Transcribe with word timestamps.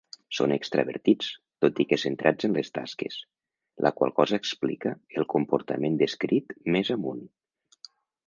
Són 0.35 0.51
extravertits, 0.53 1.27
tot 1.65 1.81
i 1.83 1.85
que 1.89 1.99
centrats 2.03 2.47
en 2.47 2.55
les 2.59 2.71
tasques, 2.77 3.17
la 3.87 3.91
qual 3.99 4.15
cosa 4.21 4.39
explica 4.43 4.95
el 5.21 5.29
comportament 5.35 5.99
descrit 6.03 6.57
més 6.77 6.91
amunt. 6.97 7.21